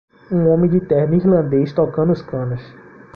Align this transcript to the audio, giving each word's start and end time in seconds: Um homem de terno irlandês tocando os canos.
Um 0.31 0.47
homem 0.49 0.67
de 0.67 0.79
terno 0.81 1.13
irlandês 1.13 1.71
tocando 1.73 2.11
os 2.11 2.23
canos. 2.23 2.59